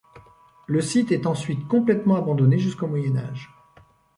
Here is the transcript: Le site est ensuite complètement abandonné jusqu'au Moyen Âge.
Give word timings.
Le 0.65 0.81
site 0.81 1.11
est 1.11 1.27
ensuite 1.27 1.67
complètement 1.67 2.15
abandonné 2.15 2.57
jusqu'au 2.57 2.87
Moyen 2.87 3.17
Âge. 3.17 3.51